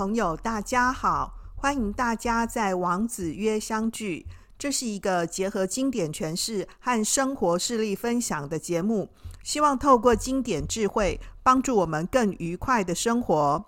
[0.00, 1.34] 朋友，大家好！
[1.56, 4.26] 欢迎大家在王子约相聚。
[4.58, 9.10] 这是一个结合经典诠释和生活事例分享的节目，
[9.42, 13.62] 希望透过经典智慧，帮助我们更愉快的生活。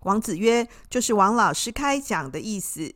[0.00, 2.92] 王子约就是王老师开讲的意思。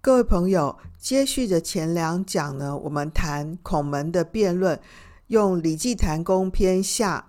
[0.00, 4.80] 各位朋友，接续着前两讲呢，我们谈孔门的辩论，
[5.26, 7.26] 用《礼记谈公篇下》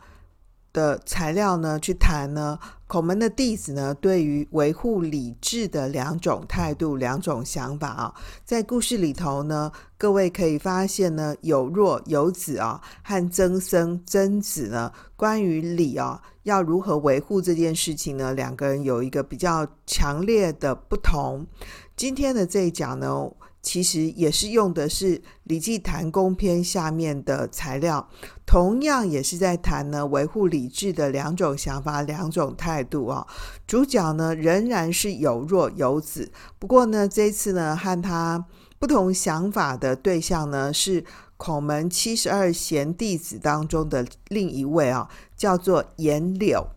[0.72, 2.58] 的材料呢去谈呢。
[2.94, 8.14] 孔门的弟子呢，对于维护礼制的两种态度、两种想法啊，
[8.46, 21.48] 在故事里头呢，各位可以发现呢，有若有子啊，和曾参曾子呢，关于礼啊，要如何维护这件事情呢，两个人有一个比较强烈的不同。
[21.96, 23.28] 今天的这一讲呢，
[23.64, 28.10] 其实也是用的是《礼记谈公篇》下面的材料，
[28.46, 33.26] 同样也是在谈呢维护礼制的两种想法、两种态度啊。
[33.66, 38.46] 主角呢仍然是有若有子，不过呢这次呢和他
[38.78, 41.06] 不同想法的对象呢是
[41.38, 46.68] 孔门七十二贤弟子当中的另一位啊，叫做颜柳。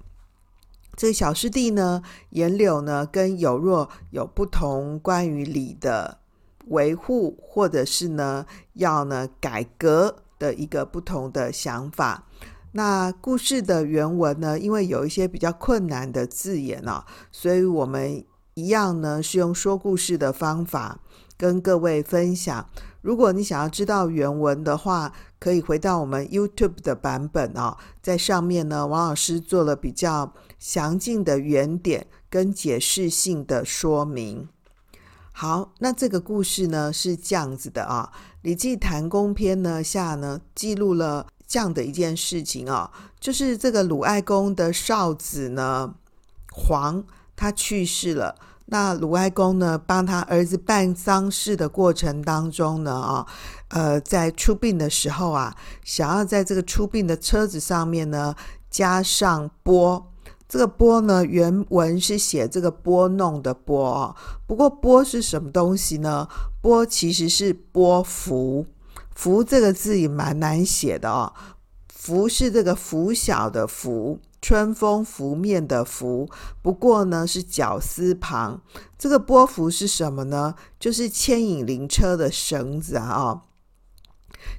[0.95, 6.19] 这个小师弟呢，颜柳呢跟有若有不同关于礼的。
[6.67, 12.27] 维护或者是呢，要呢改革的一个不同的想法。
[12.73, 18.23] 那故事的原文呢，因为有一些比较困难的字眼啊，所以我们
[18.55, 21.01] 一样呢是用说故事的方法
[21.39, 22.69] 跟各位分享。
[23.01, 34.49] 如果你想要知道原文的话，可以回到我们 YouTube 的版本哦，在上面呢，王老师做了比较详尽的原点跟解释性的说明。
[35.39, 45.93] 好，那这个故事呢是这样子的啊，《礼记谭公篇》呢下呢记录了这样的一件事情啊，就是这个鲁哀公的少子呢
[46.51, 47.05] 黄
[47.37, 53.27] 他去世了，那鲁哀公呢帮他儿子办丧事的过程当中呢啊，
[53.69, 55.55] 呃，在出殡的时候啊，
[55.85, 58.35] 想要在这个出殡的车子上面呢
[58.71, 60.13] 加上钵。
[60.49, 64.15] 这个波呢，原文是写这个拨弄的拨啊。
[64.47, 66.29] 不过钵是什么东西呢？
[66.61, 68.65] 钵其实是拨拂，
[69.15, 71.33] 拂这个字也蛮难写的哦。
[71.89, 76.31] 拂是这个拂晓的拂，春风拂面的拂。
[76.63, 78.63] 不过呢，是绞丝旁。
[78.97, 80.55] 这个拨拂是什么呢？
[80.79, 83.15] 就是牵引灵车的绳子啊。
[83.15, 83.43] 哦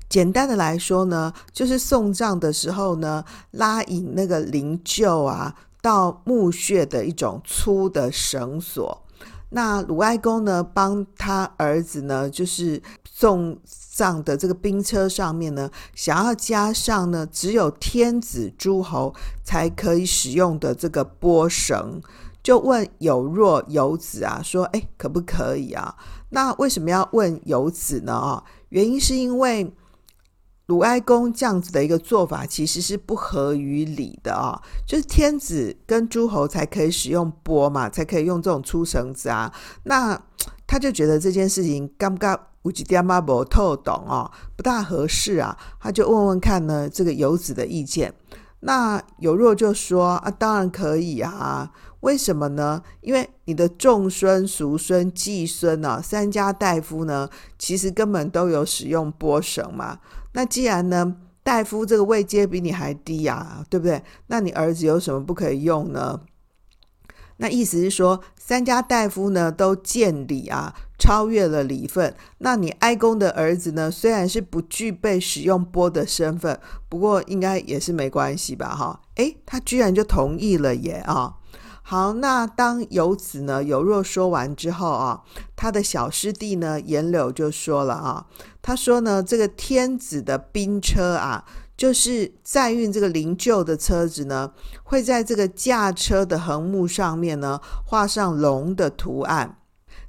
[0.10, 5.56] 简单的来说呢，就是送葬的时候呢，拉引那个灵柩啊。
[5.88, 9.06] 到墓穴的一种粗的绳索。
[9.52, 19.16] 那鲁哀公呢，帮他儿子呢，就是送葬的这个兵车上面呢，想要加上呢，只有天子诸侯
[19.46, 22.02] 才可以使用的这个波绳，
[22.44, 25.96] 就问有若有子啊，说，哎，可不可以啊？
[26.32, 28.12] 那为什么要问有子呢？
[28.14, 29.74] 啊，原因是因为。
[30.68, 39.52] 鲁哀公这样子的一个做法，其实是不合于礼的啊、就是天子跟诸侯才可以使用拨嘛，才可以用这种粗绳子啊。
[39.84, 40.22] 那
[40.68, 45.58] 他就觉得这件事情刚刚无几点嘛不透懂哦，不大合适啊。
[45.80, 48.14] 他就问问看呢，这个有子的意见。
[48.60, 51.72] 那有若就说啊，当然可以啊。
[52.02, 52.82] 为什么呢？
[53.02, 60.00] 因为你的重孙、叔孙、继孙呢，三家大夫呢，其实根本都有使用拨绳嘛。
[60.34, 64.04] 那既然呢，大夫这个位阶比你还低呀、啊，对不对？
[64.28, 66.22] 那你儿子有什么不可以用呢？
[67.40, 72.16] 那意思是说，三家大夫呢都见礼啊，超越了礼份。
[72.40, 76.60] 那你哀公的儿子呢，虽然是不具备使用拨的身份，
[76.90, 78.76] 不过应该也是没关系吧？
[78.76, 81.37] 哈，诶，他居然就同意了耶啊！
[81.90, 85.24] 好，那当有子呢有若说完之后啊，
[85.56, 88.26] 他的小师弟呢颜柳就说了啊，
[88.62, 91.46] 他说呢，这个天子的兵车啊，
[91.78, 94.52] 就是载运这个灵柩的车子呢，
[94.84, 99.58] 会在这个驾车的横木上面呢画上龙的图案，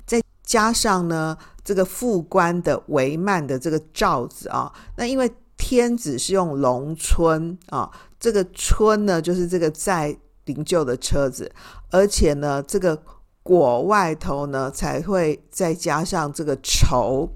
[0.04, 7.88] 再加上呢这个副官的帷幔的这个罩子啊，那因为天子是用龙春啊，
[8.18, 10.18] 这个春呢就是这个在。
[10.48, 11.52] 灵柩的车子，
[11.90, 13.00] 而且呢，这个
[13.42, 17.30] 果外头呢才会再加上这个绸，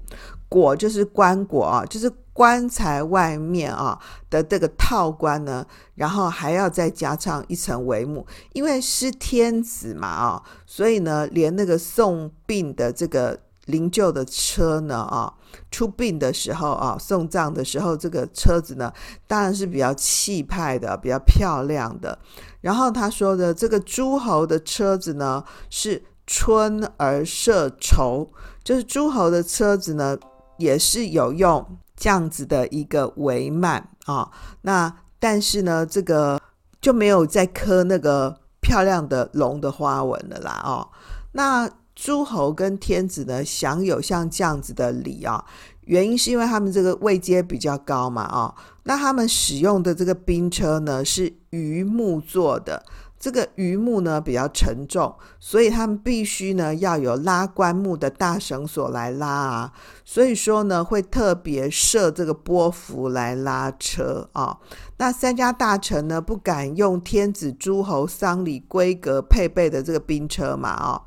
[0.49, 3.99] 果就是棺椁啊，就是棺材外面啊
[4.29, 5.65] 的这个套棺呢，
[5.95, 15.33] 然后还要再加上一层帷幕，因为是天子嘛啊，所以呢，连那个送殡的这个灵柩的车呢啊，
[15.71, 18.91] 出殡的时候啊，送葬的时候，这个车子呢，
[19.27, 22.17] 当然是比较气派的，比较漂亮的。
[22.61, 28.29] 然后他说的这个诸侯的车子呢，是春而射绸，
[28.63, 30.17] 就是诸侯的车子呢，
[30.57, 34.29] 也是有用这样子的一个帷幔啊。
[34.61, 36.39] 那但是呢，这个
[36.81, 40.89] 就没有再刻那个漂亮的龙的花纹了啦哦。
[41.33, 41.69] 那
[42.03, 45.41] 诸侯跟天子呢，享有像这样子的礼啊，
[45.85, 48.53] 原因是因为他们这个位阶比较高嘛啊。
[48.83, 52.83] 那他们使用的这个兵车呢，是榆木做的，
[53.17, 59.71] 这个榆木呢比较沉重，所以他们必须呢要有拉棺木的大绳索来拉啊。
[60.03, 64.57] 所以说呢，会特别设这个波幅来拉车啊。
[64.97, 71.01] 那三家大臣呢，不敢用天子诸侯丧礼规格配备的这个兵车嘛啊。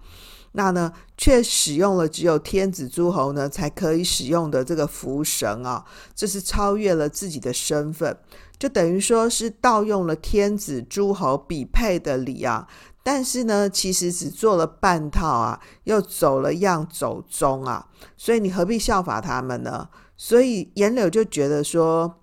[0.58, 8.17] 那呢，却使用了只有天子诸侯呢才可以使用的这个符绳啊，这是超越了自己的身份，
[8.58, 12.67] 就等于说是盗用了天子诸侯比配的礼啊。
[13.03, 19.91] 但是呢，其实只做了半套啊，又走了样走钟啊，所以你何必效法他们呢？
[20.17, 22.23] 所以颜柳就觉得说。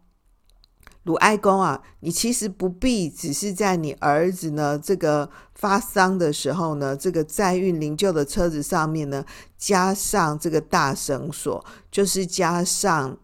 [1.05, 5.29] 鲁哀公啊，你其实不必只是在你儿子呢这个
[5.63, 9.23] 发丧的时候呢，这个载运灵柩的车子上面呢
[9.57, 13.17] 加上这个大绳索，就是加上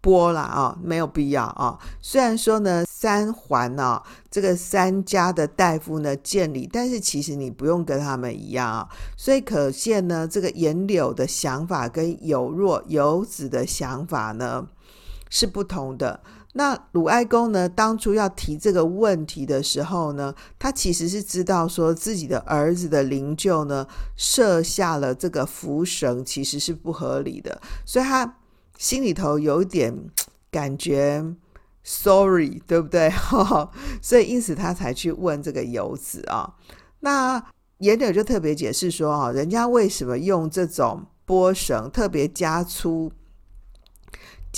[0.00, 1.78] 波啦啊，没有必要啊。
[2.00, 8.88] 虽然说呢三环啊，这个三家的大夫呢见礼，但是其实你不用跟他们一样啊。
[9.14, 14.66] 所以可见呢，这个颜柳的想法跟有若游子的想法呢
[15.28, 16.20] 是不同的。
[16.58, 28.38] 那鲁哀公呢，当初要提这个问题的时候呢，他其实是知道说自己的儿子的灵柩呢设下了这个浮绳，其实是不合理的，所以他
[28.76, 29.94] 心里头有点
[30.50, 31.24] 感觉
[31.84, 33.08] sorry，对不对？
[34.02, 36.54] 所以因此他才去问这个游子啊。
[36.98, 37.40] 那
[37.78, 43.12] 颜柳就特别解释说啊，人家为什么用这种波绳特别加粗？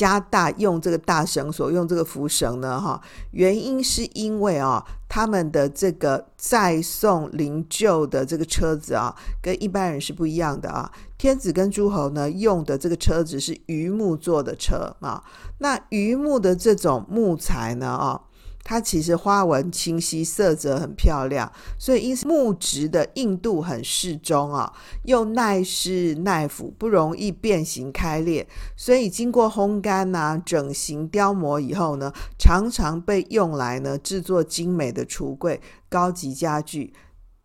[0.00, 2.80] 加大用这个大绳索，用这个浮绳呢？
[2.80, 2.98] 哈，
[3.32, 10.90] 原因是因为啊，他们的这个再送灵柩的这个车子啊，跟一般人是不一样的啊。
[11.18, 15.22] 天子跟诸侯呢，用的这个车子是榆木做的车啊。
[15.58, 18.22] 那榆木的这种木材呢，啊。
[18.62, 24.72] 它其实花纹清晰，色泽很漂亮，所以因木质的硬度很适中啊，
[25.04, 28.46] 又耐湿耐腐，不容易变形开裂，
[28.76, 36.92] 所以经过烘干啊、整形、雕磨以后呢，常常被用来呢制作精美的橱柜、高级家具、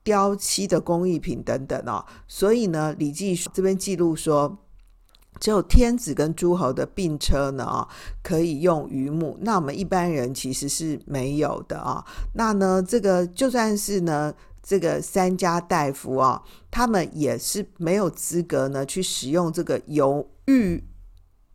[0.03, 2.05] 雕漆的工艺品等等哦。
[2.27, 4.59] 所以呢，《礼记》这边记录说。
[5.39, 7.87] 只有天子跟诸侯的病车呢啊，
[8.23, 12.03] 可以用榆木，那我们一般人其实是没有的啊。
[12.33, 14.33] 那呢，这个就算是呢，
[14.63, 16.41] 这个三家大夫啊，
[16.71, 20.83] 他们也是没有资格呢去使用这个由玉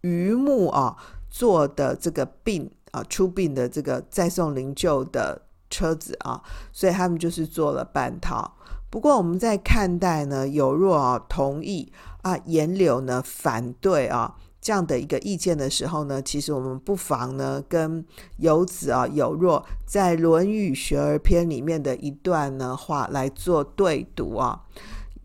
[0.03, 0.97] 榆木啊
[1.31, 5.41] 做的这个病啊出殡的这个再送灵柩的
[5.71, 6.43] 车子啊，
[6.73, 8.56] 所以他们就是做了半套。
[8.90, 11.90] 不过我们在看待呢，有若同意。
[12.22, 18.04] 啊，颜柳呢反对啊这样的一个意见的时候呢，其实我们不妨呢跟
[18.37, 24.61] 游子啊有若在《论语学而篇》里面的一段呢话来做对读啊。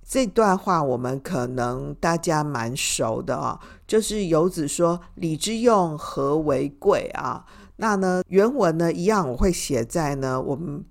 [0.08, 7.46] 这段话我们可能大家蛮熟的啊，就是游子说：“礼之用，和为贵啊。”
[7.76, 10.86] 那呢原文呢一样，我会写在呢我们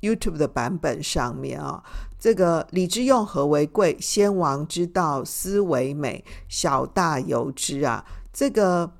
[0.00, 1.84] YouTube 的版本上面啊。
[2.18, 3.96] 这个礼之用，和为贵？
[4.00, 6.24] 先王之道，斯为美。
[6.48, 8.04] 小大由之啊。
[8.32, 8.90] 这个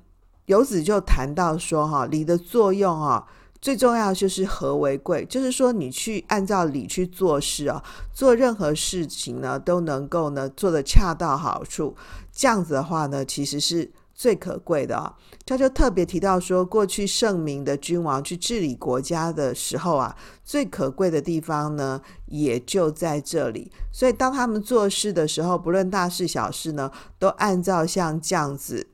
[0.45, 3.27] 游子就谈到说，哈，礼的作用啊，
[3.61, 7.83] 最重要就是和为贵，就是说你去按照礼去做事啊，
[8.13, 11.95] 做任何事情呢，都能够呢做得恰到好处。
[12.31, 13.91] 这样子的话呢，其实是。
[14.17, 15.13] 最可贵的啊，
[15.45, 23.71] 他就特别提到说，过去圣明的君王去治理国家的时候啊，最可贵的地方呢，也就在这里。
[23.93, 28.87] 所以，当他们做事的时候，不论大事小事呢，都按照像这样子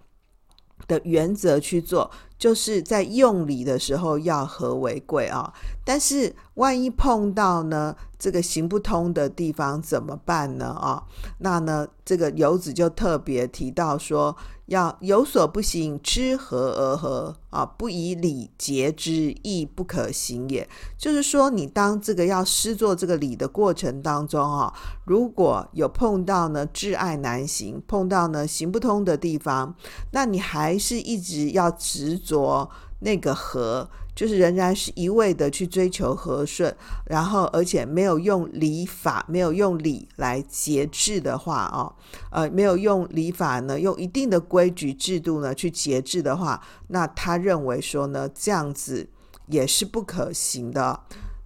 [0.88, 5.53] 的原则去做，就是在用礼的时候要和为贵啊。
[5.86, 10.68] 但是万一碰到呢，这个行不通的地方怎么办呢？
[10.68, 11.03] 啊，
[11.39, 14.34] 那呢，这个游子就特别提到说，
[14.68, 20.65] 要有所不行，知和而和啊，不以礼节之，亦不可行也。
[20.98, 29.75] 就是说，你当这个要施作这个礼的过程当中啊，如果有碰到呢挚爱难行，碰到呢行不通的地方，
[30.13, 32.70] 那你还是一直要执着
[33.01, 33.89] 那个和。
[34.15, 41.91] 就是仍然是一味的去追求和顺，然后而且没有用礼法，没有用礼来节制的话哦，
[42.32, 49.10] 呃，没有用礼法呢，用一定的规矩制度呢去节制的话，那他认为说呢，这样子
[49.48, 51.00] 也是不可行的。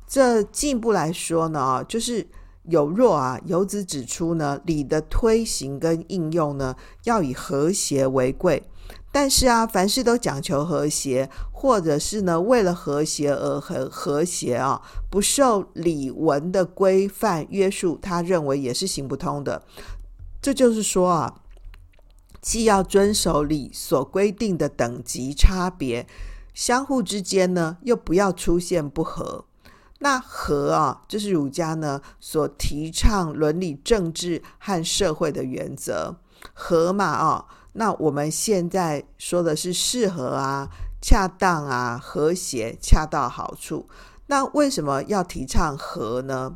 [0.05, 2.27] 这进一步来说呢，就是
[2.63, 8.63] 有若啊，游子指出呢，礼的推行跟应用呢，要以和谐为贵。
[9.19, 19.63] 但是啊，凡事都讲求和谐，或者是呢，为了和谐而和和谐啊，不受礼文的规范约束，他认为也是行不通的。
[20.39, 21.41] 这就是说啊，
[22.41, 26.05] 既要遵守礼所规定的等级差别，
[26.53, 29.45] 相互之间呢，又不要出现不和。
[29.97, 36.17] 那和啊，就是儒家呢所提倡伦理、政治和社会的原则。
[36.53, 37.45] 和嘛啊。
[37.79, 40.67] 那我们现在说的是适合啊、
[40.99, 43.87] 恰当啊、和谐、恰到好处。
[44.25, 46.55] 那为什么要提倡和呢？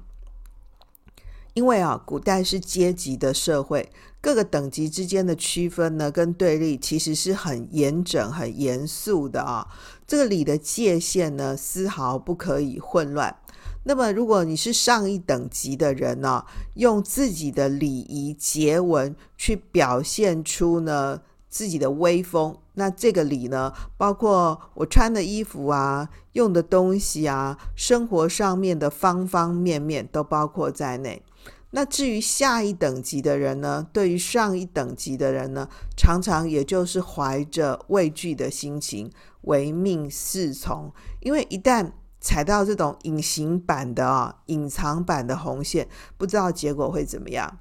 [1.53, 9.67] 因为啊，古代是阶级的社会，各个等级之间的区分呢，跟对立其实是很严整、很严肃的啊。
[10.11, 13.33] 这个礼的界限呢，丝毫不可以混乱。
[13.85, 31.21] 那么，如果你是上一等级的人呢，用自己的礼仪节文去表现出呢自己的威风，那这个礼呢，包括我穿的衣服啊、用的东西啊、生活上面的方方面面都包括在内。
[31.73, 39.09] 那至于下一等级的人呢，对于上一等级的人呢，常常也就是怀着畏惧的心情，
[39.41, 47.59] 唯命是从，因为一旦踩到这种隐形版的啊，隐藏版的红线，不知道结果会怎么样。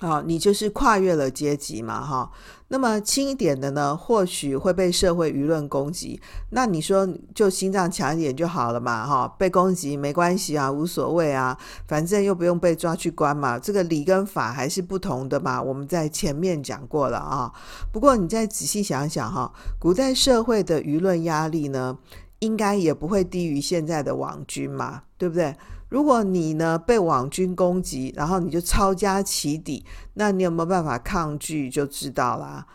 [0.00, 2.30] 好，你就是跨越了阶级嘛，哈。
[2.70, 6.20] 那么轻一点的呢，或许会被社会舆论攻击。
[6.50, 9.26] 那你说就心脏强一点就好了嘛，哈。
[9.38, 11.56] 被攻击没关系啊，无所谓啊，
[11.86, 13.58] 反正又不用被抓去关嘛。
[13.58, 15.62] 这个理跟法还是不同的嘛。
[15.62, 17.50] 我们在前面讲过了啊。
[17.90, 21.96] 不过你再仔细想想哈，古代社会的舆论压力呢，
[22.40, 25.56] 应该也不会低于现在的网军嘛，对不对？
[25.88, 32.66] 如果你呢被网军攻击，然后你就抄家起底，那你有没有办法抗拒就知道啦。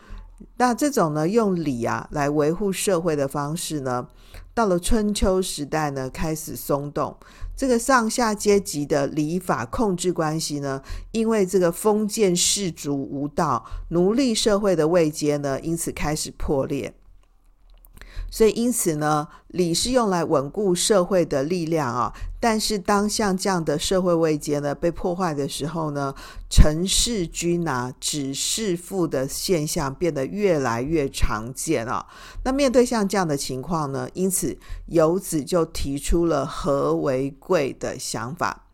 [0.56, 4.08] 那这种呢用礼啊来维护社会的方式呢，
[4.52, 7.16] 到了春秋时代呢开始松动，
[7.56, 16.92] 这个上下阶级的礼法控制关系呢，因为这个封建士族无道，奴隶社会的位阶呢，因此开始破裂。
[18.34, 22.12] 所以，因此呢，礼是用来稳固社会的力量啊。
[22.40, 26.12] 但是，当像这样的社会位阶呢被破坏的时候呢，
[26.50, 32.04] 承事君啊、指事父的现象变得越来越常见啊。
[32.42, 38.66] 那面对像这样的情况呢，因此游子就提出了和为贵的想法，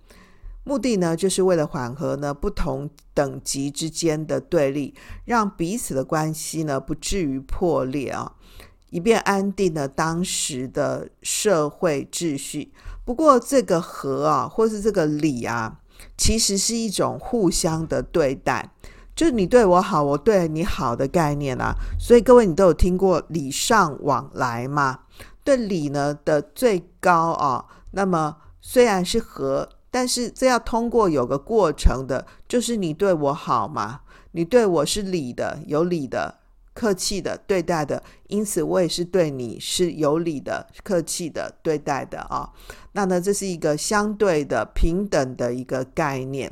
[0.65, 4.95] 目的呢，就是为了缓和呢不同等级之间的对立，
[5.27, 8.33] 让彼此的关系呢不至于破裂啊。
[8.91, 12.73] 以便安定了当时的社会秩序。
[13.05, 15.79] 不过，这个和啊，或是这个礼啊，
[16.17, 18.71] 其实是一种互相的对待，
[19.17, 21.75] 就是你对我好，我对你好的概念啊。
[21.99, 25.01] 所以，各位，你都有听过礼尚往来吗？
[25.43, 34.01] 对礼呢的最高啊，那么虽然是和，但是这要通过有个过程的，就是你对我好嘛，
[34.33, 36.40] 你对我是礼的，有礼的。
[36.81, 42.49] 客气的对待的，因此我也是对你是有礼的、客气的对待的啊。
[42.93, 46.51] 那呢，这是一个相对的、平等的一个概念。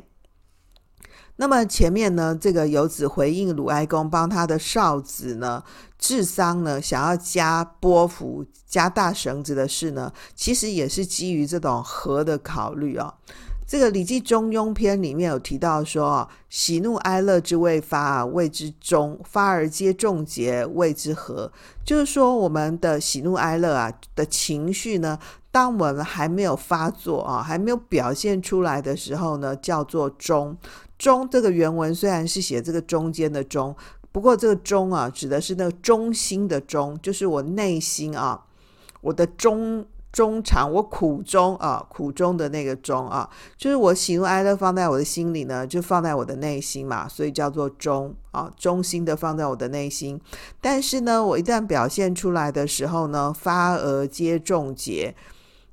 [1.37, 5.63] 那么前面呢，这个游子回应鲁哀公帮他的少子呢
[5.97, 13.15] 治丧呢，想要加波幅、加大绳子的事呢，其实也是基于这种和的考虑啊。
[13.69, 21.51] 这个《礼记·中庸篇》里面有提到说：“喜怒哀乐之未发，谓之中；发而皆众结，谓之和。”
[21.85, 25.19] 就是说，我们的喜怒哀乐啊的情绪呢，
[25.51, 30.57] 当我们还没有发作啊，还没有表现出来的时候呢，叫做中。
[30.97, 33.75] 中这个原文虽然是写这个中间的中，
[34.11, 38.45] 不过这个中啊，指的是那个中心的中，就是我内心啊，
[39.01, 39.85] 我的中。
[40.11, 50.19] 衷肠，我苦衷啊，苦衷的那个衷啊，就是我喜怒哀乐放在我的心里呢，就放在我的内心嘛，所以叫做衷啊，衷心的放在我的内心。
[50.59, 55.15] 但是呢，我一旦表现出来的时候呢，发而皆众节。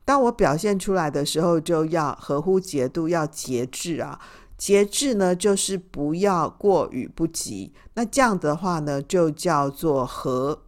[0.04, 4.20] 当我表现出来的时候，就要合乎节度，要节制啊。
[4.58, 7.72] 节制呢，就是不要过与不及。
[7.94, 10.60] 那这样的话呢，就叫做和。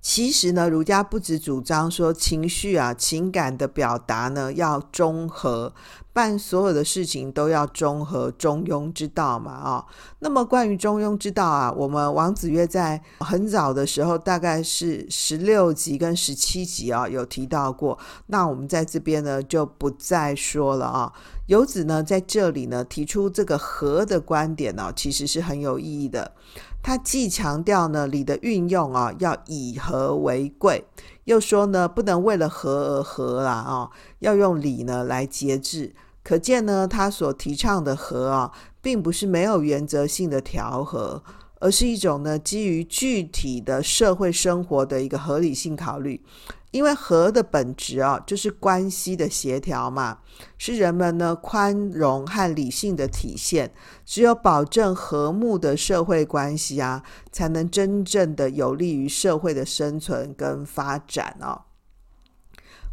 [0.00, 5.74] 其实呢，儒家不只主张说情绪啊、情感的表达呢要中和，
[6.12, 9.84] 办所有的事情都要中和、中庸之道嘛啊、
[10.20, 17.98] 那么关于中庸之道啊，我们王子曰在很早的时候，大概是十六集跟十七集啊有提到过。
[18.28, 21.12] 那我们在这边呢就不再说了啊。
[21.46, 26.32] 游子呢在这里呢提出这个和的观点呢、其实是很有意义的。
[26.82, 30.84] 他既强调呢礼的运用啊，要以和为贵，
[31.24, 35.94] 又说呢不能为了和而和啦啊，要用礼呢来节制。
[36.22, 41.22] 可见呢他所提倡的和啊，并不是没有原则性的调和，
[41.60, 46.22] 而是一种呢基于具体的社会生活的一个合理性考虑。
[46.70, 50.18] 因为和的本质啊，就是关系的协调嘛，
[50.56, 53.72] 是人们呢宽容和理性的体现。
[54.04, 61.66] 只有保证和睦的社会关系啊，才能真正的有利于社会的生存跟发展啊。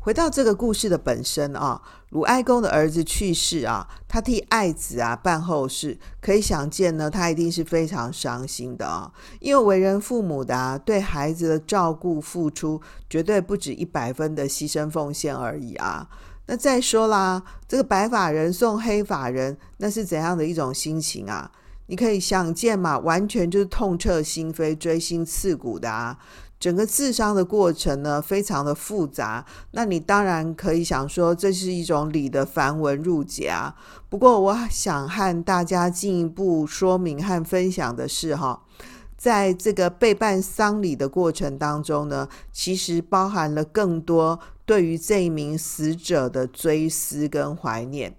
[0.08, 9.12] 回到这个故事的本身啊，鲁哀公的儿子去世啊，他替爱子啊办后事，可以想见呢，他一定是非常伤心的啊。
[9.42, 16.08] 因为为人父母的啊，对孩子的照顾付出，绝对不止一百分的牺牲奉献而已啊。
[16.46, 21.52] 那再说啦，这个白发人送黑发人，那是怎样的一种心情啊？
[21.88, 26.18] 你可以想见嘛，完全就是痛彻心扉、锥心刺骨的啊。
[26.60, 29.46] 整个治丧的过程呢，非常的复杂。
[29.72, 33.76] 那你当然可以想说，这是一种礼的繁文縟节啊。
[34.10, 38.64] 不过，我想和大家进一步说明和分享的是，哈，
[39.16, 48.16] 在这个备办丧礼的过程当中呢，其实包含了更多对于这一名死者的追思跟怀念。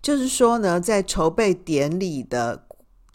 [0.00, 2.64] 就是说呢，在筹备典礼的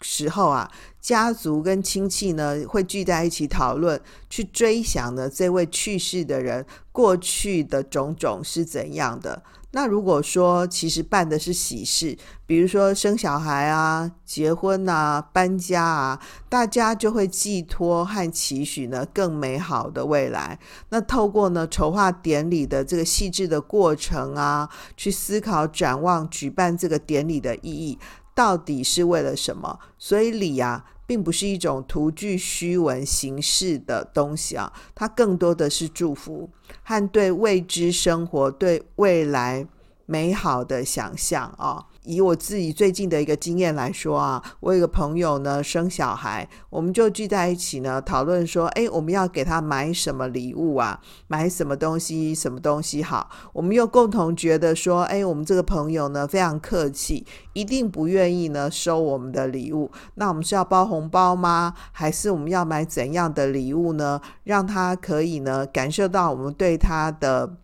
[0.00, 0.70] 时候啊。
[1.04, 9.42] 家族跟亲戚呢会聚在一起讨论，去追想呢这位去世的人过去的种种是怎样的。
[9.72, 12.16] 那如果说其实办的是喜事，
[12.46, 16.18] 比如说生小孩啊、结婚啊、搬家啊，
[16.48, 20.58] 大家就会寄托和期许呢更美好的未来。
[20.88, 27.98] 那透过呢筹划典礼的这个细致的过程啊，去思考展望举办这个典礼的意义
[28.34, 29.78] 到底是为了什么？
[29.98, 30.84] 所以礼啊。
[31.06, 36.48] 并不是一种徒具虚文形式的东西啊，它更多的是祝福
[36.82, 39.68] 和对未知生活、对未来
[40.06, 41.84] 美好的想象啊。
[42.04, 51.00] 以我自己最近的一个经验来说啊，我有个朋友呢生小孩，我们就聚在一起呢讨论说，哎，我们要给他买什么礼物啊？
[51.26, 52.34] 买什么东西？
[52.34, 53.30] 什么东西好？
[53.52, 59.90] 我们又共同觉得说，哎，我们这个朋友呢非常客气，一定不愿意呢收我们的礼物。
[60.14, 61.74] 那我们是要包红包吗？
[61.92, 64.20] 还是我们要买怎样的礼物呢？
[64.44, 67.56] 让他可以呢感受到我们对他的。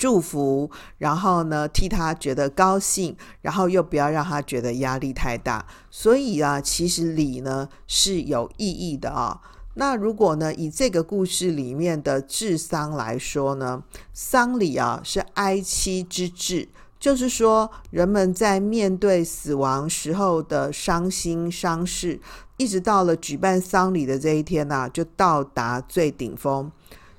[0.00, 5.66] 祝福，然后呢，替他觉得高兴，然后又不要让他觉得压力太大。
[5.90, 9.42] 所以啊，其实礼呢是有意义的啊。
[9.74, 13.82] 那如果呢，以这个故事里面的治丧来说呢，
[14.14, 16.66] 丧礼啊是哀戚之治，
[16.98, 22.18] 就是说人们在面对死亡时候的伤心伤势，
[22.56, 26.72] 一直到了举办丧礼的这一天啊，就到达最顶峰。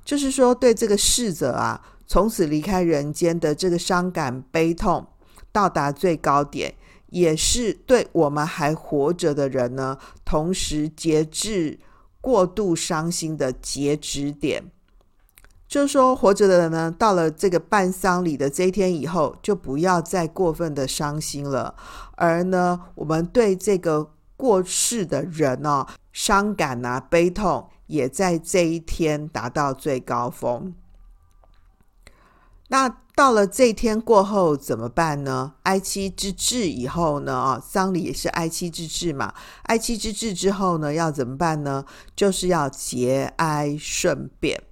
[0.04, 1.80] 就是说，对这个逝者啊。
[2.12, 5.08] 从此离开人间的这个伤感悲痛
[5.50, 6.76] 到达最高点，
[7.08, 11.80] 也是对我们还活着的人呢，同时节制
[12.20, 14.70] 过度伤心的截止点。
[15.70, 21.76] 就是说，活着的人呢，到了这个办丧礼的这一天以后，就不要再过分的伤心了。
[22.18, 30.74] 而呢，我们对这个过世的人呢，伤感啊、悲痛，也在这一天达到最高峰。
[32.72, 35.56] 那到了这一天过后怎么办呢？
[35.64, 37.36] 哀戚之治以后呢？
[37.36, 39.34] 啊，丧礼也是哀戚之治嘛。
[39.64, 41.84] 哀戚之治之后呢，要怎么办呢？
[42.16, 44.64] 就是要节哀顺变，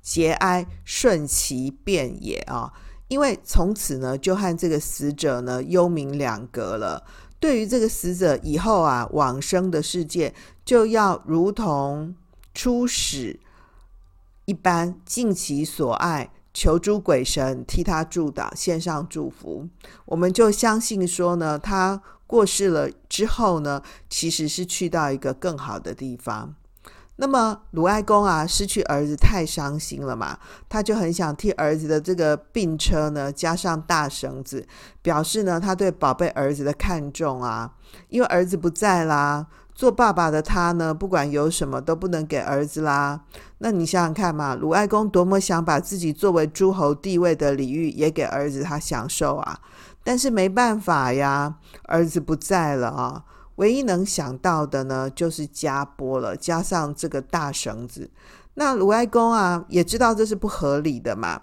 [0.00, 2.72] 节哀顺其变也啊。
[3.08, 7.04] 因为从此呢，就和这个死者呢，幽冥两隔了。
[7.38, 12.16] 对于这个死者以后啊往生的世界，就要如同
[12.54, 13.38] 初始
[14.46, 19.68] 一般，尽其所爱，求诸鬼神替他祝祷，献上祝福。
[20.06, 26.54] 我们就相信说呢，他过世了之后呢，其实是去到一个更好的地方。
[27.18, 34.66] 那么鲁哀公啊，失去儿子太伤心了嘛，他就很想替儿子的这个病车呢加上大绳子，
[35.00, 37.72] 表示呢他对宝贝儿子的看重啊。
[38.08, 43.22] 因为儿子不在啦，做爸爸的他呢，不管有什么都不能给儿子啦。
[43.58, 49.58] 那你想想看嘛，鲁哀公多么想把自己作为诸侯地位的礼遇也给儿子他享受啊，
[50.04, 53.24] 但是没办法呀，儿子不在了啊。
[53.56, 58.10] 唯一能想到的呢，就是加波了，加上这个大绳子。
[58.54, 61.40] 那鲁哀公啊，也知道这是不合理的嘛。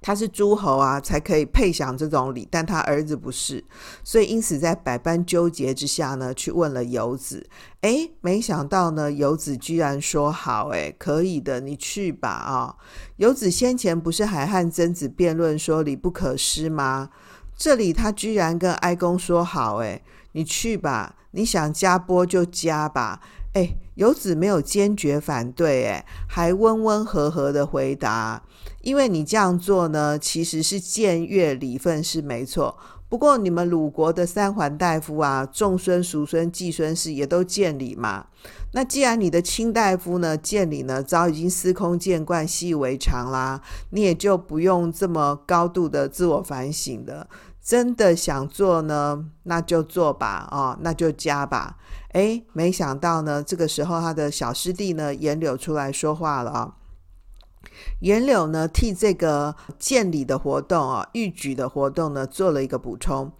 [0.00, 3.64] 他是诸侯啊，才可以配享这种礼，但他儿子不是，
[4.04, 7.48] 所以因此在百般纠结之下呢，去问了游子。
[7.80, 12.76] 诶，没想到呢，游子居然说好，诶，可以的，你去吧啊。
[13.16, 17.10] 游子先前不是还和曾子辩论说礼不可失吗？
[17.56, 20.04] 这里他居然跟哀公说好，诶。
[20.38, 23.20] 你去吧，你想加播就加吧。
[23.54, 28.44] 哎，游子没有坚决反对，哎，还温温和和的回答。
[28.82, 32.78] 因为你这样做呢，其实是僭越礼份是没错。
[33.08, 38.26] 不过你们鲁国的三桓大夫啊，仲孙、叔孙、季孙氏也都见礼嘛。
[38.72, 47.26] 那既然你的卿大夫呢见礼呢，早已经司空见惯、习以为常啦，你也就不用这么高度的自我反省的。
[47.68, 51.76] 真的想做呢，那就做吧，哦，那就加吧。
[52.14, 56.72] 诶，没想到呢，这个时候他的小师弟呢，颜柳出来说话了啊、哦。
[58.00, 63.30] 颜柳呢，替这个见礼的活动啊、哦，御举的活动呢，做了一个补充。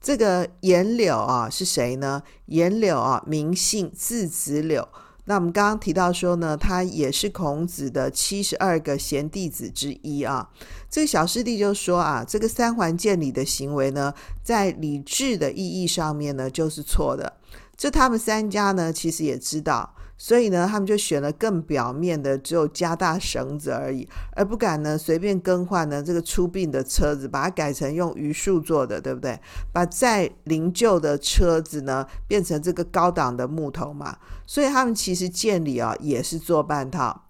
[0.00, 2.24] 这个颜柳啊，是谁呢？
[2.46, 4.88] 颜柳啊，名姓，字子柳。
[5.26, 10.48] 那我们刚刚提到说呢，他也是孔子的七十二个贤弟子之一啊。
[10.88, 17.34] 这个小师弟就说啊，这个三环见礼的行为呢，在礼制的意义上面呢，就是错的。
[17.76, 19.95] 这他们三家呢，其实也知道。
[20.18, 29.38] 所以呢，他们就选了更表面的，只有加大绳子而已，而不敢呢随便更换呢这个出殡的车子，把它改成用榆树做的，对不对？
[29.72, 34.16] 把再灵柩的车子呢变成这个高档的木头嘛。
[34.46, 37.24] 所以他们其实建礼啊也是做半套。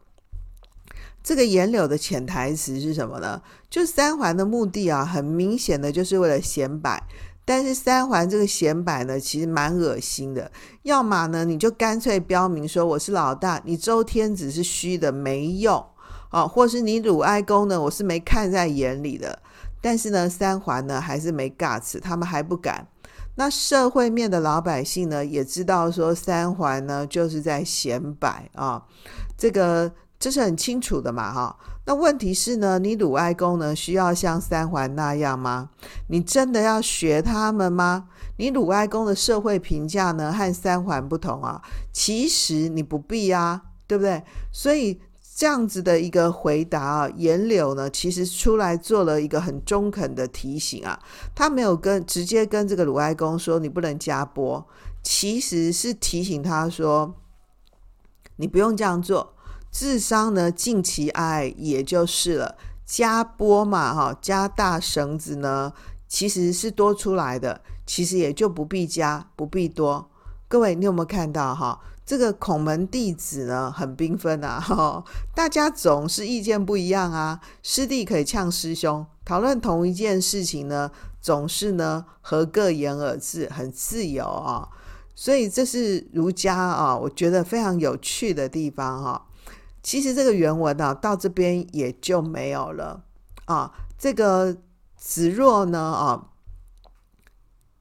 [1.23, 3.43] 这个颜柳的潜台词是什么呢？
[3.69, 7.03] 就三环的目的啊，很明显的就是为了显摆。
[7.47, 10.51] 但是三环这个显摆呢，其实蛮恶心的。
[10.83, 15.87] 要么呢，你就干脆标明说我是老大，你周天子是虚的，没用
[16.31, 19.39] 啊；或是你鲁哀公呢，我是没看在眼里的。
[19.81, 22.85] 但是呢，三环呢还是没尬词他们还不敢。
[23.37, 28.83] 那社会面的老百姓呢，也知道说三环呢就是在显摆啊，
[29.39, 31.57] 这个这是很清楚的嘛，哈。
[31.89, 35.71] 那问题是呢，你鲁哀公呢需要像三桓那样吗？
[36.09, 38.09] 你真的要学他们吗？
[38.39, 44.21] 你鲁哀公的社会评价呢和三桓不同啊，其实你不必啊，对不对？
[44.51, 45.01] 所以
[45.37, 50.99] 这样子的一个回答啊，颜柳呢其实出来做了一个很中肯的提醒啊，
[51.37, 54.67] 他没有跟直接跟这个鲁哀公说你不能加播，
[55.05, 57.15] 其实是提醒他说
[58.35, 59.36] 你不用这样做。
[59.79, 62.57] 智商呢，尽其爱，也就是了。
[62.87, 65.71] 加波嘛，哈，加大绳子呢，
[66.09, 70.09] 其实是多出来的，其实也就不必加，不必多。
[70.49, 71.79] 各位，你有没有看到哈？
[72.07, 77.39] 这个孔门弟子呢，很缤纷啊， 哈，大家总是意见不一样啊。
[77.63, 84.67] 师弟可以呛师兄，讨论同一件事情呢，总是呢，合各言而至，很自由啊。
[85.15, 89.27] 所以这是儒家啊，我觉得非常有趣的地方哈。
[89.87, 93.05] 其实这个原文啊，到这边也就没有了
[93.45, 93.73] 啊。
[93.97, 94.57] 这个
[94.97, 96.31] 子若呢，啊，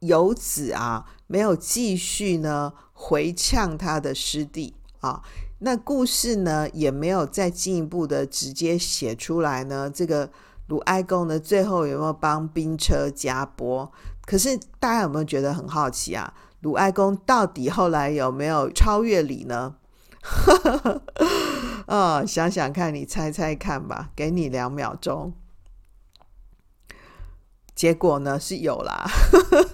[0.02, 5.24] 游子啊，没有继续呢回呛他的师弟啊。
[5.62, 9.90] 那故事呢，也没有再进一步的直接写出来呢。
[9.90, 10.30] 这个
[10.68, 13.90] 鲁哀公呢，最后有没有帮兵车加帛？
[14.28, 16.32] 可是大家有没有觉得很好奇啊？
[16.62, 19.78] 鲁哀公到底后来有没有超越礼呢？
[21.88, 25.34] 啊、 哦，想想看，你猜猜看吧，给你两秒钟。
[27.76, 29.06] 结果呢是有啦，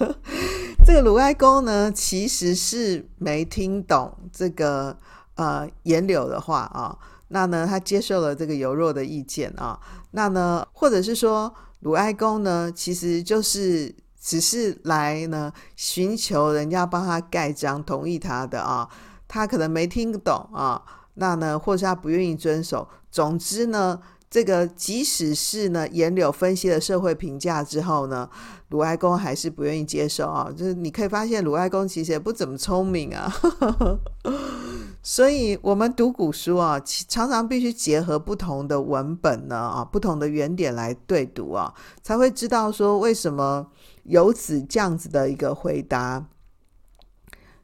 [0.83, 4.97] 这个鲁哀公呢其实是没听懂这个
[5.35, 9.79] 呃颜柳的话啊、那呢他接受了这个游若的意见啊、
[10.11, 18.89] 那呢或者是说鲁哀公呢其实就是只是来呢寻求人家帮他盖章同意他的啊，
[19.33, 20.81] 他可能没听懂啊，
[21.13, 22.85] 那呢或是他不愿意遵守。
[23.09, 23.97] 总之呢，
[24.29, 28.29] 这个即使是呢颜柳分析了社会评价之后呢，
[28.67, 30.51] 鲁哀公还是不愿意接受啊。
[30.53, 33.31] 就是你可以发现鲁哀公其实也不怎么聪明啊。
[35.01, 43.65] 所以，我们读古书啊，常常必须结合不同的文本呢啊，不同的原点来对读啊，才会知道说为什么
[44.03, 46.23] 有子这样子的一个回答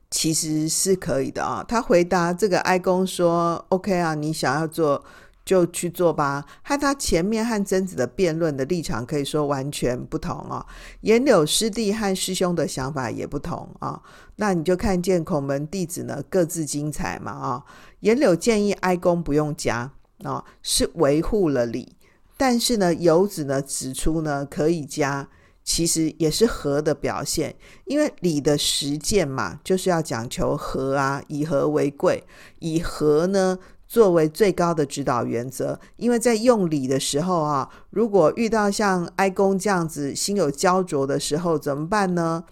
[0.10, 1.64] 其实是可以的啊。
[1.68, 5.04] 他回答这个哀公说：“OK 啊，你想要做。”
[5.48, 10.66] 就去做吧，和他前面和曾子的辩论的立场可以说完全不同啊。
[11.00, 14.02] 颜柳师弟和师兄的想法也不同啊。
[14.36, 17.64] 那你就看见孔门弟子呢各自精彩嘛啊。
[18.02, 19.90] 颜柳建议哀公不用加
[20.26, 21.96] 啊，是维护了礼。
[22.36, 25.30] 但是呢，游子呢指出呢可以加，
[25.68, 27.54] 其实也是和的表现，
[27.84, 32.24] 因为礼的实践嘛，就是要讲求和啊，以和为贵，
[32.60, 33.60] 以和呢。
[33.90, 42.44] 作为最高的指导原则，因为在用礼的时候啊，如果遇到像哀公这样子心有焦灼的时候，怎么办呢？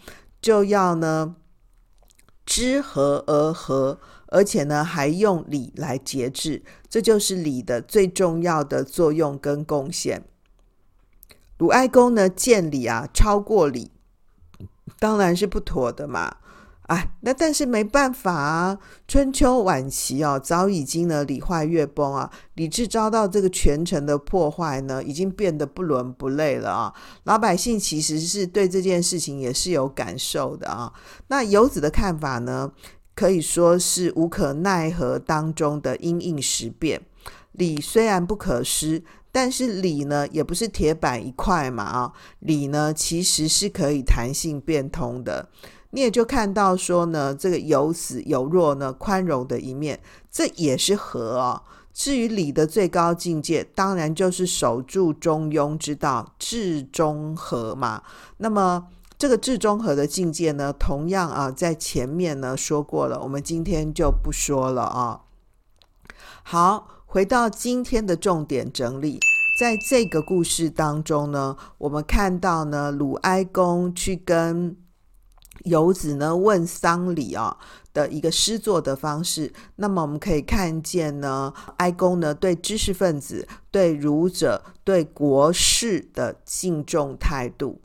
[0.42, 1.36] 就要呢
[2.46, 10.24] 知和而和，而且呢还用礼来节制，这就是礼的最重要的作用跟贡献。
[11.58, 13.92] 鲁哀公呢见礼啊超过礼，
[15.00, 16.38] 当然是不妥的嘛。
[16.88, 18.78] 哎，那但是没办法啊。
[19.08, 26.94] 春秋晚期哦，早已经呢礼坏乐崩啊，礼制遭到这个权臣的破坏呢，已经变得不伦不类了啊。
[27.24, 30.94] 老百姓其实是对这件事情也是有感受的啊。
[31.30, 32.72] 那游子的看法呢，
[33.16, 37.02] 可以说是无可奈何当中的因应时变。
[37.54, 39.02] 礼虽然不可失，
[39.36, 42.14] 但是礼呢也不是铁板一块嘛啊。
[42.40, 45.50] 礼呢其实是可以弹性变通的。
[45.90, 50.00] 你也就看到说呢，这个有死有弱呢，宽容的一面，
[50.32, 51.64] 这也是和哦。
[51.94, 58.04] 至于礼的最高境界，当然就是守住中庸之道，至中和嘛。
[58.38, 65.22] 那么这个至中和的境界呢，同样啊，在前面呢说过了，我们今天就不说了啊。
[66.44, 69.18] 好，回到今天的重点整理，
[69.58, 74.76] 在这个故事当中呢，我们看到呢，鲁哀公去跟。
[75.64, 77.58] 游子呢问丧礼啊
[77.94, 87.80] 的一个诗作的方式，那么我们可以看见呢，哀公呢对知识分子、对儒者、对国士的敬重态度。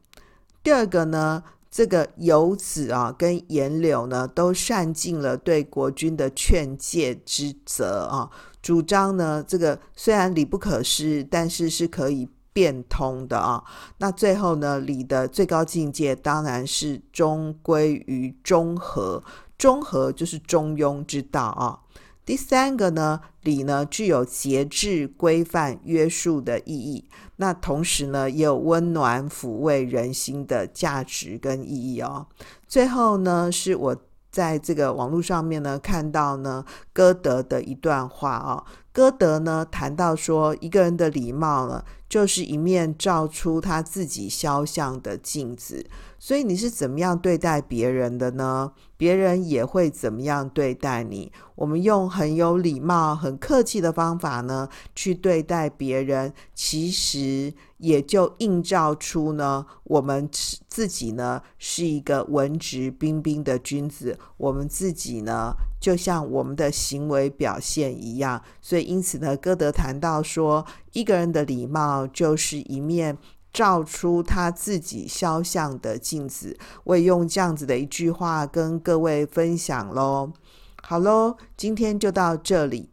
[0.65, 8.31] 第二个呢，这个游子啊跟颜柳呢都善尽了对国君的劝诫之责啊，
[8.63, 12.29] 主张呢这个虽然礼不可失，但是是可以。
[12.53, 13.63] 变通的啊，
[13.99, 19.23] 那最后呢，礼的最高境界当然是终归于中和，
[19.57, 21.79] 中和就是中庸之道啊。
[22.27, 32.27] 第三个呢，礼呢具有节制、规范、约束的意义，那同时呢也有温暖、抚慰人心的价值跟意义哦。
[32.67, 33.97] 最后呢，是我
[34.31, 41.85] 在这个网络上面呢看到呢歌德的一段话哦，歌德呢谈到说一个人的礼貌呢。
[42.11, 45.87] 就是一面照出他自己肖像的镜子，
[46.19, 48.73] 所以你是怎么样对待别人的呢？
[49.01, 51.33] 别人也会怎么样对待你？
[51.55, 60.29] 我们用很有礼貌、很客气的方法呢，去对待别人，其实也就映照出呢，我们
[60.69, 64.19] 自己呢是一个文质彬彬的君子。
[64.37, 68.43] 我们自己呢，就像我们的行为表现一样。
[68.61, 70.67] 所以，因此呢，歌德谈到说。
[70.93, 73.17] 一个人的礼貌就是一面
[73.53, 76.57] 照出他自己肖像的镜子。
[76.85, 80.33] 我也用这样子的一句话跟各位分享喽。
[80.83, 82.91] 好喽，今天就到这里。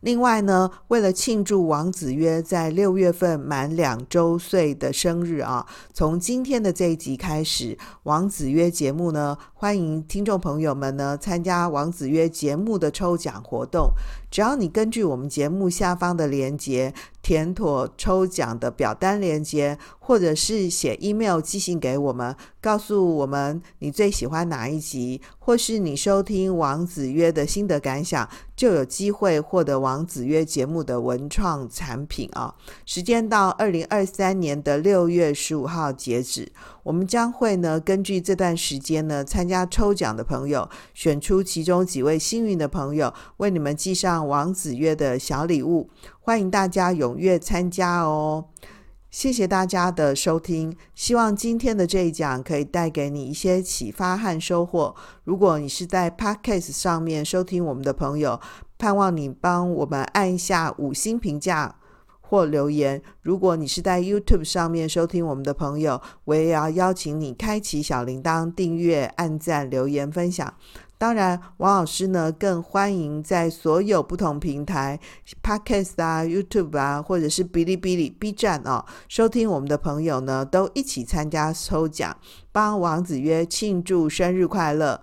[0.00, 13.90] 另外呢，为了庆祝王子曰在六月份满两周岁的生日啊，从今天的这一集开始，王子曰节目呢，欢迎听众朋友们呢参加王子曰节目的抽奖活动。
[14.36, 32.54] 只要你根据我们节目下方的链接填妥抽奖的表单链接，或者是写 email 寄信给我们，告诉我们你最喜欢哪一集，或是你收听王子约的心得感想，就有机会获得王子约节目的文创产品啊！
[32.84, 36.52] 时间到二零二三年的六月十五号截止。
[36.86, 45.90] 我们将会呢，根据这段时间呢，参加抽奖的朋友，选出其中几位幸运的朋友，为你们寄上王子曰的小礼物。
[46.20, 48.44] 欢迎大家踊跃参加哦！
[49.10, 54.94] 谢谢大家的收听，希望今天的这一讲可以带给你一些启发和收获。
[55.24, 58.40] 如果你是在 Podcast 上面收听我们的朋友，
[58.78, 61.74] 盼望你帮我们按一下五星评价
[62.28, 63.00] 或留言。
[63.22, 70.52] 如果你是在 YouTube 上面收听我们的朋友，我也要邀请你开启小铃铛、订阅、按赞、留言、分享。
[70.98, 74.98] 当然，王老师呢更欢迎在所有不同平台
[75.42, 82.16] ，Podcast 啊、YouTube 啊，或者是哔哩哔哩、B 站哦，收听我们的朋友呢，都一起参加抽奖，
[82.50, 85.02] 帮王子曰庆祝生日快乐。